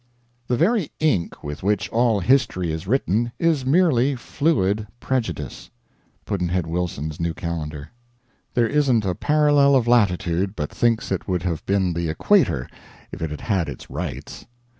[0.47, 5.69] The very ink with which all history is written is merely fluid prejudice.
[6.25, 7.91] Pudd'nhead Wilsons's New Calendar.
[8.55, 12.67] There isn't a Parallel of Latitude but thinks it would have been the Equator
[13.11, 14.47] if it had had its rights.